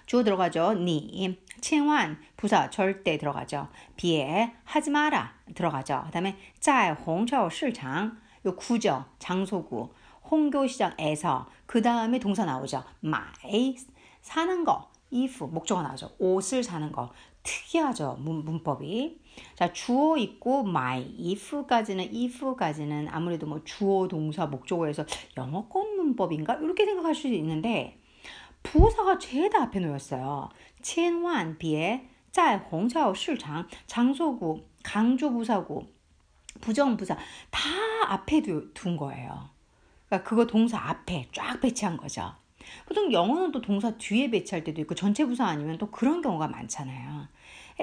[0.08, 0.74] 주어 들어가죠.
[0.74, 3.68] 니, 칭환, 부사, 절대 들어가죠.
[3.98, 6.04] 别, 하지 마라 들어가죠.
[6.08, 8.18] 그 다음에, 在, 红桥, 市场,
[8.48, 9.06] 요 구죠.
[9.20, 9.94] 장소구,
[10.32, 12.84] 홍교시장에서, 그 다음에 동사 나오죠.
[13.02, 13.76] 买,
[14.22, 16.16] 사는 거, 衣服, 목적어 나오죠.
[16.18, 17.12] 옷을 사는 거.
[17.43, 18.17] 특이하죠.
[18.21, 19.21] 문, 문법이.
[19.55, 25.05] 자 주어 있고 my, if까지는 if까지는 아무래도 뭐 주어, 동사, 목적어에서
[25.37, 27.99] 영어권 문법인가 이렇게 생각할 수 있는데
[28.63, 30.51] 부사가 죄다 앞에 놓였어요.
[30.83, 35.87] 千万别在虹桥市场 장소구, 강조부사구,
[36.61, 37.17] 부정부사
[37.51, 37.61] 다
[38.09, 39.51] 앞에 둔 거예요.
[40.07, 42.33] 그러니까 그거 동사 앞에 쫙 배치한 거죠.
[42.87, 47.29] 보통 영어는 또 동사 뒤에 배치할 때도 있고 전체 부사 아니면 또 그런 경우가 많잖아요.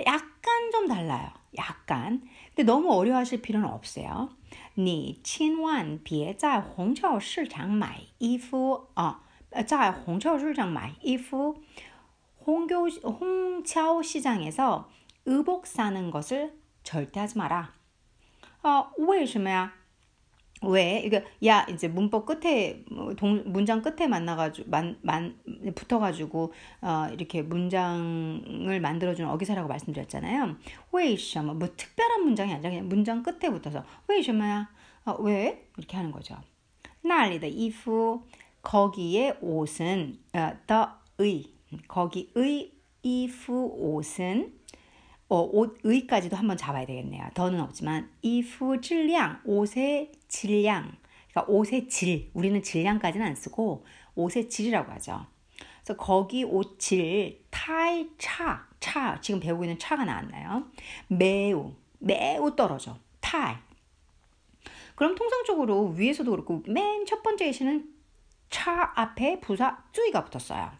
[0.05, 1.29] 약간 좀 달라요.
[1.57, 2.21] 약간.
[2.49, 4.29] 근데 너무 어려워하실 필요는 없어요.
[4.77, 9.21] 你千万别在虹桥市场买衣服啊。
[9.65, 11.55] 在虹桥市场买衣服
[12.45, 14.89] 홍교 홍차오 시장에서
[15.25, 17.73] 의복 사는 것을 절대 하지 마라.
[18.63, 19.73] 어, 为什么呀?
[20.62, 21.00] 왜?
[21.04, 25.38] 이게 야 이제 문법 끝에 뭐 동, 문장 끝에 만나가지고 만, 만
[25.74, 30.56] 붙어가지고 어, 이렇게 문장을 만들어주는 어기사라고 말씀드렸잖아요.
[30.92, 34.68] 웨이셔마 뭐, 뭐 특별한 문장이 아니라 그냥 문장 끝에 붙어서 웨이셔마야?
[35.04, 35.66] 아, 어, 왜?
[35.78, 36.36] 이렇게 하는 거죠.
[37.02, 37.46] 난리다.
[37.46, 38.22] 이후
[38.62, 41.54] 거기에 옷은 어, the의.
[41.88, 44.59] 거기의 이후 옷은
[45.30, 47.28] 어, 옷 의까지도 한번 잡아야 되겠네요.
[47.34, 50.92] 더는 없지만 이프 질량 옷의 질량
[51.30, 55.24] 그러니까 옷의 질 우리는 질량까지는 안 쓰고 옷의 질이라고 하죠.
[55.84, 60.64] 그래서 거기 옷질 타이 차, 차 지금 배우고 있는 차가 나왔나요?
[61.06, 63.54] 매우 매우 떨어져 타이.
[64.96, 67.88] 그럼 통상적으로 위에서도 그렇고 맨 첫 번째 예시는
[68.50, 70.72] 차 앞에 부사 쯔이가 붙었어요.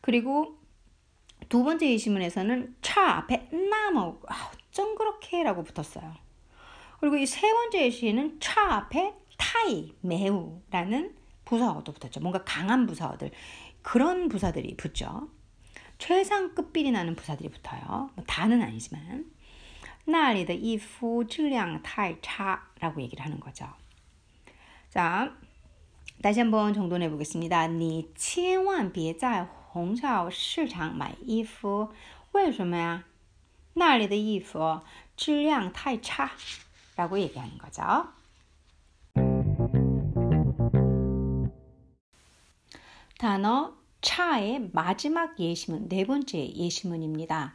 [0.00, 0.58] 그리고
[1.49, 6.13] 두 번째 예시문에서는 차 앞에 나무 아, 어쩜 그렇게라고 붙었어요.
[6.99, 12.19] 그리고 이 세 번째 예시는 차 앞에 타이 매우라는 부사어도 붙었죠.
[12.19, 13.31] 뭔가 강한 부사어들
[13.81, 15.29] 그런 부사들이 붙죠.
[15.97, 18.09] 최상 급비리 나는 부사들이 붙어요.
[18.15, 19.25] 뭐 다는 아니지만
[20.05, 23.65] 那里的衣服质量太差라고 얘기를 하는 거죠.
[24.89, 25.35] 자,
[26.21, 27.67] 다시 한번 정돈해 보겠습니다.
[27.67, 31.93] 你千万别在 虹桥市场买衣服，
[32.31, 33.03] 为什么呀？
[33.73, 34.81] 那里的衣服
[35.15, 36.31] 质量太差
[36.95, 38.07] 라고 얘기하는 거죠.
[43.17, 47.53] 단어 차의 마지막 예시문, 네 번째 예시문입니다.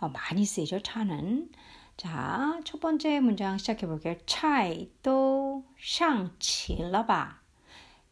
[0.00, 1.50] 어, 많이 쓰이죠, 차는.
[1.96, 4.14] 자, 첫 번째 문장 시작해 볼게요.
[4.26, 7.40] 차이 또 상起了吧?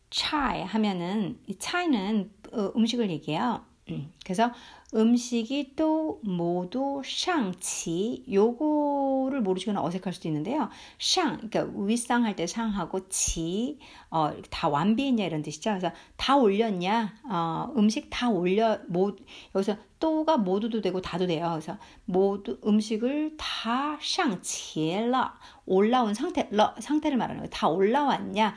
[0.09, 3.64] 차이 하면은 이 차이는 어, 음식을 얘기해요.
[3.90, 4.52] 음, 그래서
[4.94, 10.70] 음식이 또 모두 샹치 요거를 모르시거나 어색할 수도 있는데요.
[11.00, 13.78] 샹 그러니까 윗상할 때 샹하고 치
[14.10, 15.72] 어, 다 완비했냐 이런 뜻이죠.
[15.72, 19.16] 그래서 다 올렸냐 어, 음식 다 올려 모
[19.54, 21.50] 여기서 또가 모두도 되고 다도 돼요.
[21.52, 25.36] 그래서 모두 음식을 다 샹치라
[25.68, 27.50] 올라온 상태 러 상태를 말하는 거예요.
[27.52, 28.56] 다 올라왔냐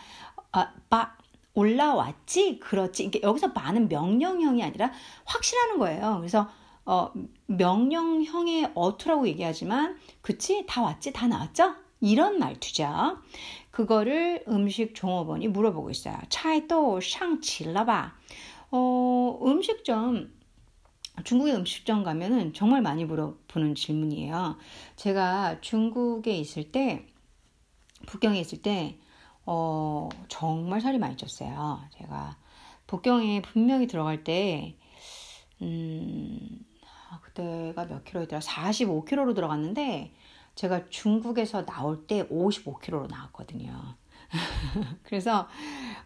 [0.53, 1.17] 아, 바
[1.55, 2.59] 올라왔지?
[2.59, 3.05] 그렇지.
[3.05, 4.93] 이게 여기서 많은 명령형이 아니라
[5.25, 6.17] 확실하는 거예요.
[6.19, 6.49] 그래서
[6.85, 7.13] 어,
[7.47, 10.65] 명령형의 어투라고 얘기하지만 그치?
[10.67, 11.13] 다 왔지?
[11.13, 11.75] 다 나왔죠?
[12.01, 13.19] 이런 말투죠.
[13.71, 16.19] 그거를 음식 종업원이 물어보고 있어요.
[16.29, 18.15] 차에 또 샹칠라바.
[18.73, 20.33] 어, 음식점
[21.25, 24.57] 중국의 음식점 가면은 정말 많이 물어보는 질문이에요.
[24.97, 27.07] 제가 중국에 있을 때
[28.07, 28.99] 북경에 있을 때
[29.47, 31.81] 어, 정말 살이 많이 쪘어요.
[31.99, 32.37] 제가
[32.87, 34.77] 북경에 분명히 들어갈 때,
[35.63, 36.61] 음,
[37.11, 38.41] 아, 그때가 몇 킬로였더라?
[38.41, 40.13] 45킬로로 들어갔는데,
[40.55, 43.97] 제가 중국에서 나올 때 55킬로로 나왔거든요.
[45.03, 45.49] 그래서,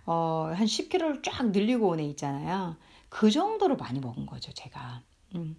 [0.07, 2.77] 어, 한 10킬로를 쫙 늘리고 온 애 있잖아요.
[3.09, 5.03] 그 정도로 많이 먹은 거죠, 제가.
[5.35, 5.57] 음.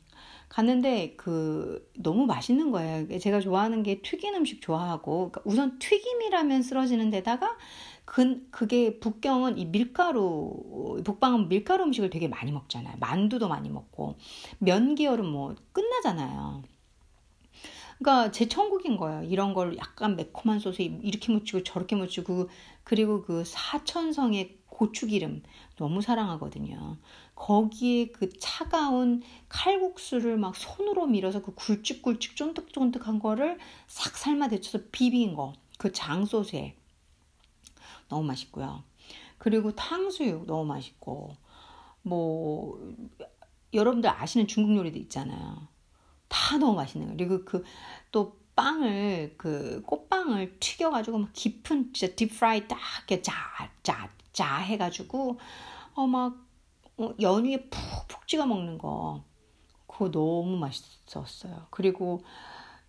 [0.49, 3.19] 갔는데 그 너무 맛있는 거예요.
[3.19, 7.57] 제가 좋아하는 게 튀긴 음식 좋아하고 그러니까 우선 튀김이라면 쓰러지는 데다가
[8.05, 12.95] 그, 그게 북경은 이 밀가루 북방은 밀가루 음식을 되게 많이 먹잖아요.
[12.99, 14.15] 만두도 많이 먹고
[14.59, 16.63] 면 계열은 뭐 끝나잖아요.
[17.99, 19.23] 그러니까 제 천국인 거예요.
[19.23, 22.49] 이런 걸 약간 매콤한 소스에 이렇게 묻히고 저렇게 묻히고
[22.83, 25.41] 그리고 그 사천성의 고추기름
[25.75, 26.97] 너무 사랑하거든요.
[27.37, 35.35] 거기에 그 차가운 칼국수를 막 손으로 밀어서 그 굵직굵직 쫀득쫀득한 거를 싹 삶아 데쳐서 비빈
[35.35, 35.53] 거.
[35.77, 36.75] 그 장소스에
[38.09, 38.83] 너무 맛있고요.
[39.37, 41.35] 그리고 탕수육 너무 맛있고
[42.01, 42.79] 뭐
[43.73, 45.67] 여러분들 아시는 중국 요리도 있잖아요.
[46.27, 47.17] 다 너무 맛있는 거예요.
[47.17, 47.63] 그리고 그
[48.11, 55.39] 또 빵을 그 꽃빵을 튀겨 가지고 막 깊은 진짜 딥프라이 딱 이렇게 짜짜 짜 해가지고
[55.93, 56.46] 어막 어,
[57.21, 59.23] 연유에 푹푹 찍어 먹는 거
[59.85, 61.67] 그거 너무 맛있었어요.
[61.69, 62.23] 그리고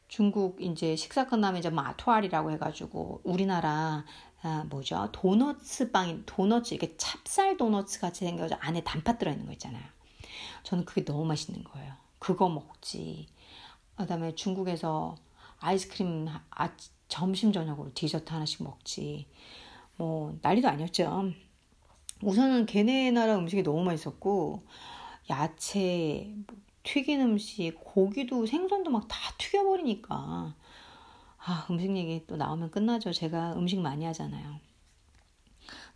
[0.08, 4.04] 중국 이제 식사 끝나면 이제 마토알이라고 해가지고 우리나라
[4.42, 9.84] 아, 뭐죠 도너츠 빵이 도너츠 이렇게 찹쌀 도너츠 같이 생겨서 안에 단팥 들어있는 거 있잖아요.
[10.62, 11.94] 저는 그게 너무 맛있는 거예요.
[12.18, 13.26] 그거 먹지.
[13.96, 15.16] 그다음에 중국에서
[15.60, 16.70] 아이스크림 아,
[17.08, 19.26] 점심 저녁으로 디저트 하나씩 먹지.
[19.96, 21.32] 뭐 난리도 아니었죠.
[22.21, 24.63] 우선은 걔네 나라 음식이 너무 맛있었고
[25.29, 30.53] 야채, 뭐 튀긴 음식, 고기도 생선도 막 다 튀겨버리니까
[31.45, 33.11] 아 음식 얘기 또 나오면 끝나죠.
[33.11, 34.59] 제가 음식 많이 하잖아요.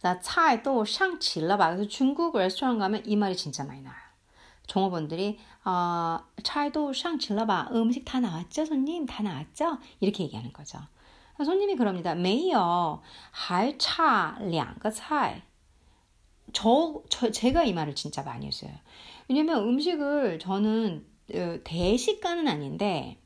[0.02, 1.72] 자, 차에 또 샹치러봐.
[1.76, 4.00] 그래서 중국 레스토랑 가면 이 말이 진짜 많이 나와요.
[4.68, 7.70] 종업원들이 어, 차에도 샹치러봐.
[7.74, 9.06] 음식 다 나왔죠, 손님?
[9.06, 9.78] 다 나왔죠?
[10.00, 10.80] 이렇게 얘기하는 거죠.
[11.44, 12.16] 손님이 그럽니다.
[12.16, 15.44] 没有,还差两个菜.
[16.53, 18.71] 저, 저 제가 이 말을 진짜 많이 했어요.
[19.29, 23.19] 왜냐면 음식을 저는 어, 대식가는 아닌데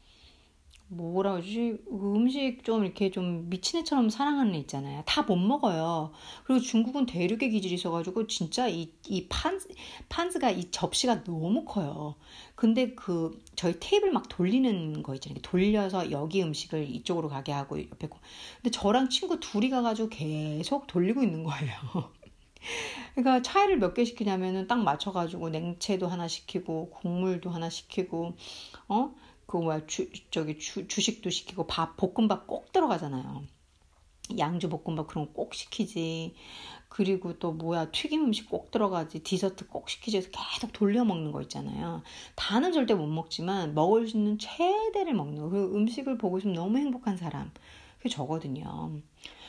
[0.88, 1.78] 뭐라 그러지?
[1.90, 5.02] 음식 좀 이렇게 좀 미친 애처럼 사랑하는 애 있잖아요.
[5.04, 6.12] 다 못 먹어요.
[6.44, 9.66] 그리고 중국은 대륙의 기질이 있어가지고 진짜 이, 이 판즈,
[10.08, 12.14] 판즈가 이 접시가 너무 커요.
[12.54, 15.40] 근데 그 저희 테이블 막 돌리는 거 있잖아요.
[15.42, 18.18] 돌려서 여기 음식을 이쪽으로 가게 하고 옆에 고.
[18.62, 21.72] 근데 저랑 친구 둘이 가가지고 계속 돌리고 있는 거예요.
[23.14, 28.34] 그러니까 차이를 몇 개 시키냐면은 딱 맞춰가지고 냉채도 하나 시키고 국물도 하나 시키고
[28.88, 29.10] 어
[29.46, 33.44] 그 뭐야 주 저기 주, 주식도 시키고 밥 볶음밥 꼭 들어가잖아요.
[34.38, 36.34] 양주 볶음밥 그런 거 꼭 시키지.
[36.88, 39.20] 그리고 또 뭐야 튀김 음식 꼭 들어가지.
[39.22, 40.18] 디저트 꼭 시키지.
[40.18, 42.02] 해서 계속 돌려 먹는 거 있잖아요.
[42.36, 45.48] 다는 절대 못 먹지만 먹을 수 있는 최대를 먹는 거.
[45.50, 47.50] 그 음식을 보고 있으면 너무 행복한 사람.
[47.98, 49.00] 그게 저거든요.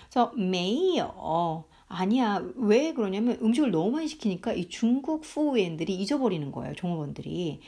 [0.10, 2.44] 그래서 메이어 아니야.
[2.56, 6.76] 왜 그러냐면 음식을 너무 많이 시키니까 이 중국 服务员들이 잊어버리는 거예요.
[6.76, 7.62] 종업원들이.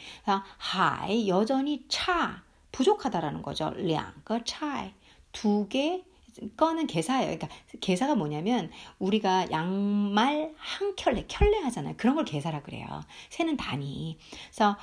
[0.58, 3.74] 하이 여전히 차 부족하다라는 거죠.
[3.78, 4.92] 两个 차이
[5.32, 6.04] 두개
[6.58, 7.38] 거는 개사예요.
[7.38, 7.48] 그러니까
[7.82, 11.96] 개사가 뭐냐면 우리가 양말 한 켤레 켤레 하잖아요.
[11.98, 12.86] 그런 걸 개사라 그래요.
[13.30, 14.18] 세는 단위.
[14.48, 14.78] 그래서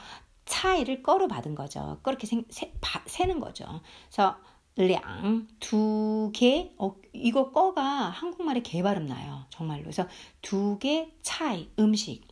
[0.44, 1.98] 차이를 꺼로 받은 거죠.
[2.02, 3.64] 그렇게 세, 세, 바, 세는 거죠.
[4.08, 4.36] 그래서
[4.76, 9.46] 량, 두 개, 어, 이거 꺼가 한국말에 개 발음 나요.
[9.50, 9.82] 정말로.
[9.82, 10.06] 그래서
[10.42, 12.26] 두 개 차이, 음식.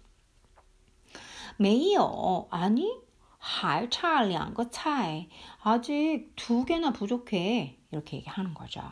[1.56, 2.48] 메이요.
[2.50, 2.92] 아니,
[3.38, 5.28] 할차 량거 차이.
[5.62, 7.78] 아직 두 개나 부족해.
[7.90, 8.82] 이렇게 얘기하는 거죠.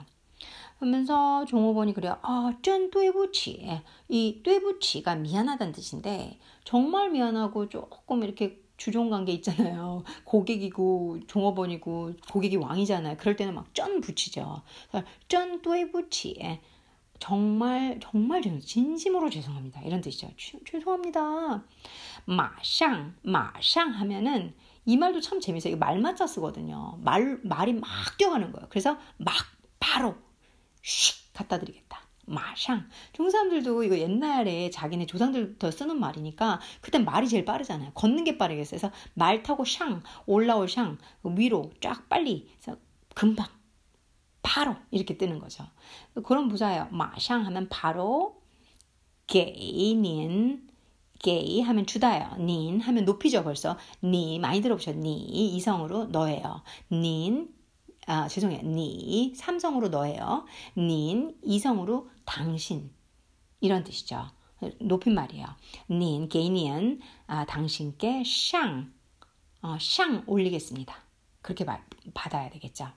[0.78, 2.18] 그러면서 종업원이 그래요.
[2.22, 3.82] 아, 쩐 뚜에부치.
[4.08, 10.02] 이 뚜에부치가 미안하다는 뜻인데 정말 미안하고 조금 이렇게 주종 관계 있잖아요.
[10.24, 13.16] 고객이고 종업원이고 고객이 왕이잖아요.
[13.16, 14.62] 그럴 때는 막 쩐 붙이죠.
[15.28, 16.36] 쩐 또이부치.
[16.42, 16.60] 예.
[17.20, 19.82] 정말 정말 죄송 진심으로 죄송합니다.
[19.82, 20.30] 이런 뜻이죠.
[20.36, 21.62] 주, 죄송합니다.
[22.24, 24.52] 마샹 마샹 하면은
[24.84, 25.76] 이 말도 참 재밌어요.
[25.76, 26.98] 말맞자 쓰거든요.
[27.02, 28.66] 말 말이 막 뛰어가는 거예요.
[28.68, 29.32] 그래서 막
[29.78, 30.16] 바로
[30.82, 32.01] 슉 갖다 드리겠다.
[32.32, 32.80] 마샹.
[33.12, 37.92] 중국 사람들도 이거 옛날에 자기네 조상들부터 쓰는 말이니까 그땐 말이 제일 빠르잖아요.
[37.94, 38.80] 걷는 게 빠르겠어요.
[38.80, 42.48] 그래서 말 타고 샹, 올라올 샹, 위로 쫙 빨리.
[42.60, 42.80] 그래서
[43.14, 43.46] 금방,
[44.42, 45.64] 바로 이렇게 뜨는 거죠.
[46.24, 46.88] 그런 부사예요.
[46.90, 48.42] 마샹 하면 바로,
[49.26, 50.68] 게이닌,
[51.22, 52.36] 게이 하면 주다예요.
[52.38, 53.78] 닌 하면 높이죠 벌써.
[54.02, 54.96] 니 많이 들어보셨.
[54.96, 55.16] 니
[55.56, 56.62] 이성으로 너예요.
[56.90, 57.48] 닌
[58.06, 58.62] 아, 죄송해요.
[58.62, 60.44] 니 삼성으로 너예요.
[60.76, 62.90] 닌 이성으로 당신
[63.60, 64.30] 이런 뜻이죠.
[64.80, 65.46] 높임말이에요.
[65.88, 68.86] 닌 개인은 아, 당신께 샹,
[69.62, 70.94] 어, 샹 올리겠습니다.
[71.40, 71.84] 그렇게 말,
[72.14, 72.88] 받아야 되겠죠.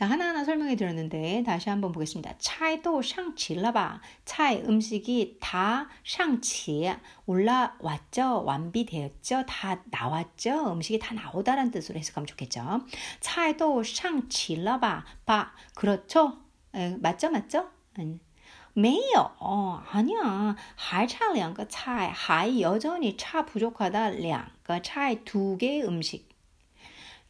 [0.00, 2.34] 자, 하나하나 설명해 드렸는데 다시 한번 보겠습니다.
[2.38, 4.00] 차이도 샹치라바.
[4.24, 6.94] 차이 음식이 다 샹치
[7.26, 8.44] 올라왔죠.
[8.44, 9.44] 완비되었죠.
[9.46, 10.72] 다 나왔죠.
[10.72, 12.80] 음식이 다 나오다라는 뜻으로 해석하면 좋겠죠.
[13.20, 15.04] 차이도 샹치라바.
[15.24, 15.52] 바.
[15.74, 16.38] 그렇죠?
[16.74, 17.30] 에, 맞죠?
[17.30, 17.70] 맞죠?
[17.98, 18.20] 음.
[18.78, 20.54] 没有, 어, 아니야.
[20.76, 24.10] 还差两个菜,还 여전히 차 부족하다.
[24.10, 26.28] 两个菜,두 개 음식.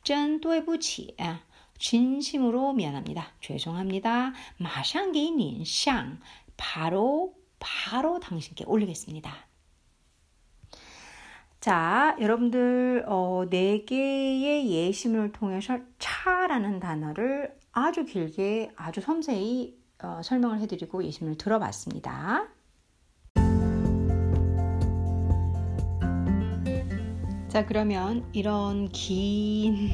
[0.03, 1.15] 真对不起.
[1.82, 3.26] 진심으로 미안합니다.
[3.42, 4.34] 죄송합니다.
[4.58, 6.06] 마샹게이닌 샹
[6.56, 9.34] 바로 바로 당신께 올리겠습니다.
[11.60, 20.60] 자, 여러분들 어, 네 개의 예시문을 통해서 차라는 단어를 아주 길게 아주 섬세히 어, 설명을
[20.60, 22.48] 해드리고 예시문을 들어봤습니다.
[27.52, 29.90] 자, 그러면 이런 긴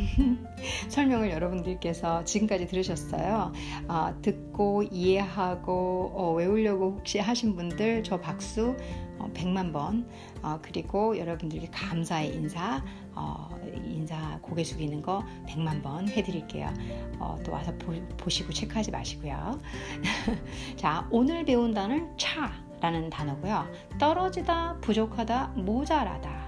[0.90, 3.52] 설명을 여러분들께서 지금까지 들으셨어요.
[3.88, 8.78] 어, 듣고 이해하고 어, 외우려고 혹시 하신 분들 저 박수
[9.18, 10.08] 어, 100만 번
[10.44, 13.50] 어, 그리고 여러분들께 감사의 인사 어,
[13.84, 16.72] 인사 고개 숙이는 거 100만 번 해드릴게요.
[17.18, 19.60] 어, 또 와서 보, 시고 체크하지 마시고요.
[20.78, 23.66] 자, 오늘 배운 단어는 차라는 단어고요.
[23.98, 26.47] 떨어지다, 부족하다, 모자라다.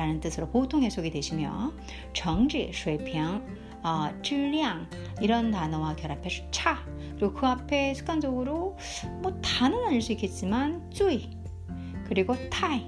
[0.00, 1.74] 라는 뜻으로 보통 해석이 되시며
[2.14, 3.42] 정지, 水平,
[3.82, 4.88] 어, 질량
[5.20, 6.78] 이런 단어와 결합해서 차.
[7.18, 8.78] 그리고 그 앞에 습관적으로
[9.20, 11.28] 뭐 다는 아닐 수 있겠지만 쯔이
[12.06, 12.86] 그리고 타이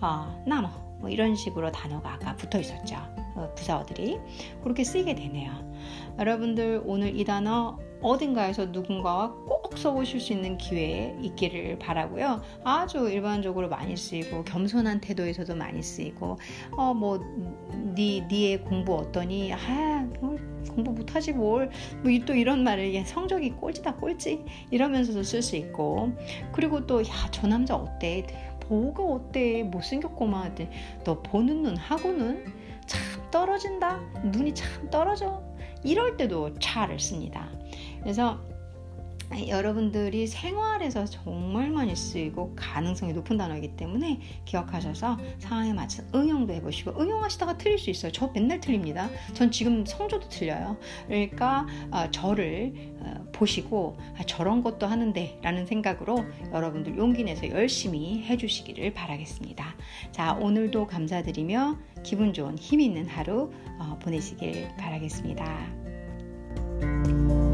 [0.00, 0.68] 어, 나무
[1.00, 2.96] 뭐 이런 식으로 단어가 아까 붙어 있었죠.
[3.34, 4.18] 어, 부사어들이.
[4.62, 5.52] 그렇게 쓰이게 되네요.
[6.18, 12.42] 여러분들 오늘 이 단어 어딘가에서 누군가와 꼭 써보실 수 있는 기회 있기를 바라고요.
[12.64, 16.38] 아주 일반적으로 많이 쓰이고 겸손한 태도에서도 많이 쓰이고
[16.72, 17.20] 어뭐
[17.94, 19.52] 네 공부 어떠니?
[19.52, 20.08] 아
[20.68, 21.70] 공부 못하지 뭘?
[22.02, 26.12] 뭐 또 이런 말을 성적이 꼴찌다 꼴찌 이러면서도 쓸 수 있고
[26.52, 28.26] 그리고 또 야 저 남자 어때?
[28.68, 29.62] 뭐가 어때?
[29.64, 30.56] 못생겼고만
[31.04, 32.44] 너 보는 눈 하고는
[32.86, 34.00] 참 떨어진다.
[34.24, 35.42] 눈이 참 떨어져.
[35.82, 37.48] 이럴 때도 차를 씁니다.
[38.02, 38.40] 그래서
[39.48, 47.56] 여러분들이 생활에서 정말 많이 쓰이고 가능성이 높은 단어이기 때문에 기억하셔서 상황에 맞춰 응용도 해보시고 응용하시다가
[47.56, 48.10] 틀릴 수 있어요.
[48.10, 49.08] 저 맨날 틀립니다.
[49.32, 50.76] 전 지금 성조도 틀려요.
[51.06, 58.24] 그러니까 어, 저를 어, 보시고 아, 저런 것도 하는데 라는 생각으로 여러분들 용기 내서 열심히
[58.24, 59.76] 해주시기를 바라겠습니다.
[60.10, 67.49] 자 오늘도 감사드리며 기분 좋은 힘 있는 하루 어, 보내시길 바라겠습니다.